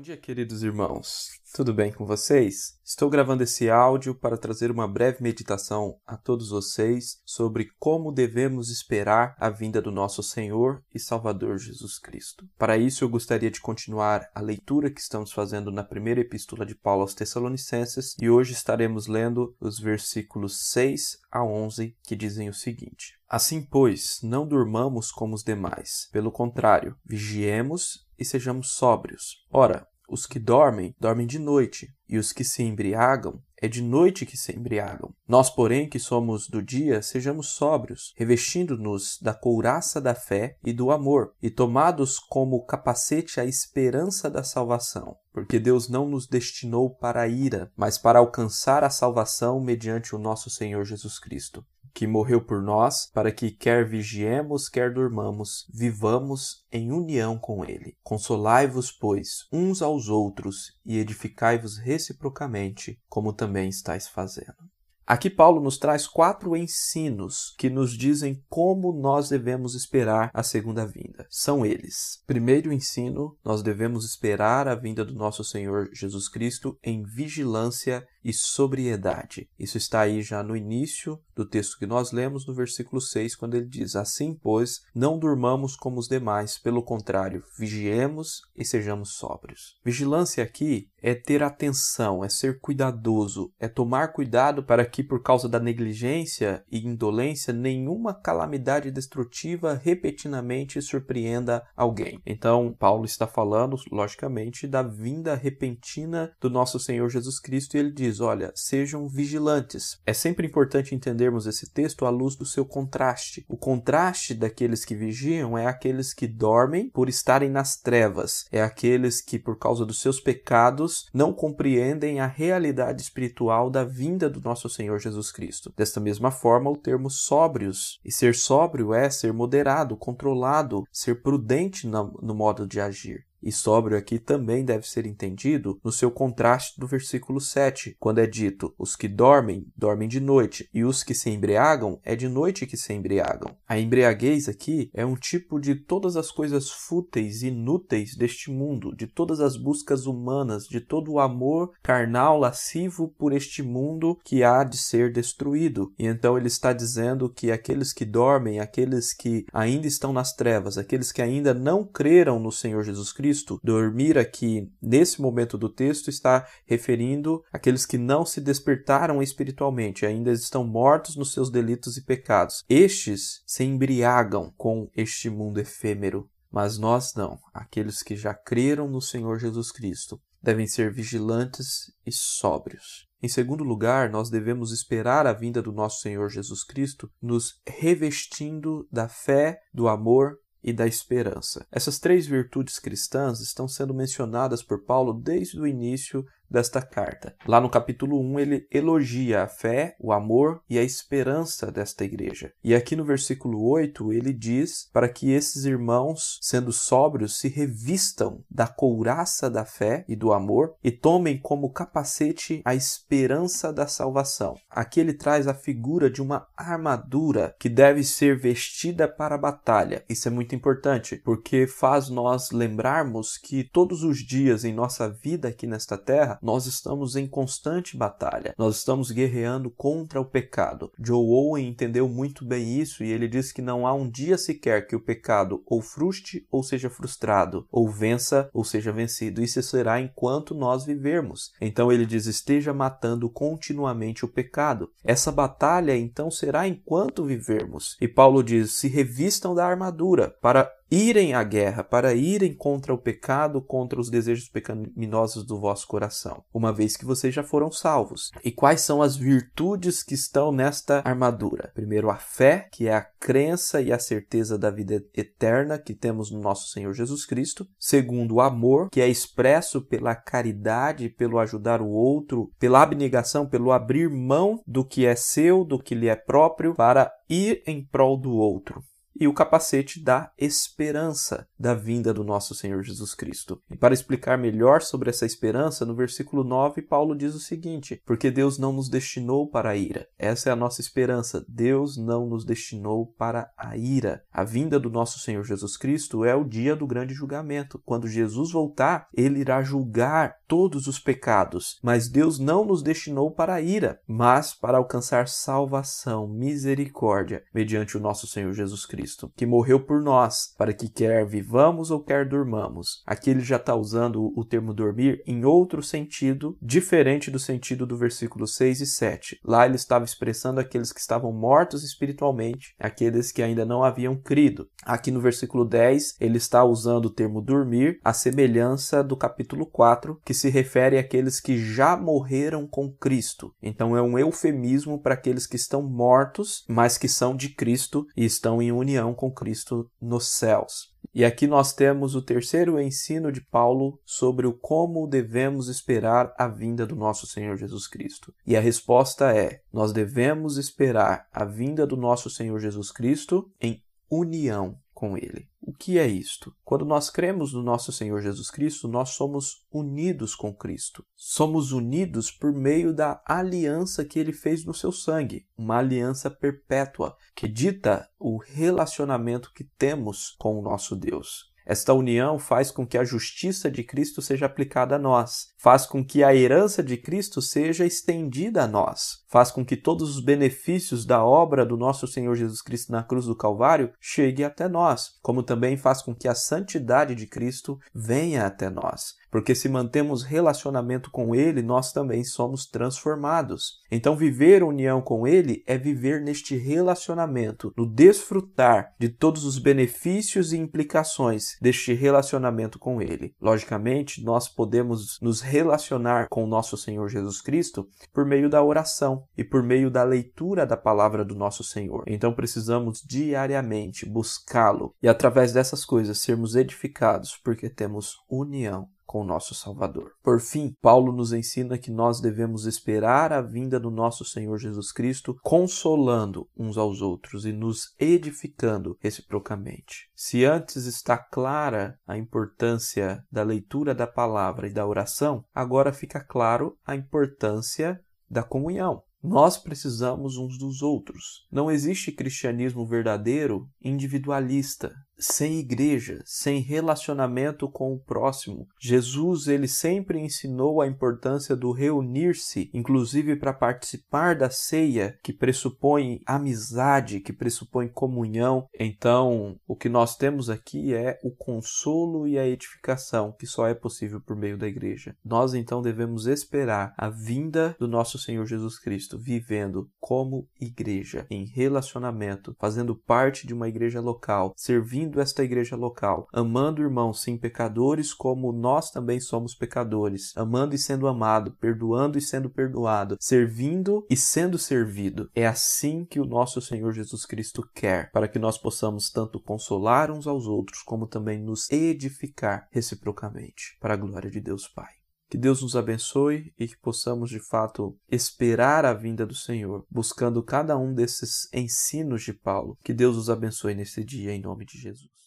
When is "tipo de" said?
145.14-145.74